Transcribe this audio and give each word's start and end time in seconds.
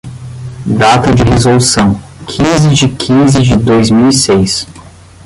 Data 0.65 1.13
de 1.13 1.21
resolução: 1.21 1.93
quinze 2.25 2.69
de 2.73 2.89
quinze 2.89 3.39
de 3.43 3.55
dois 3.55 3.91
mil 3.91 4.09
e 4.09 4.11
seis. 4.13 4.65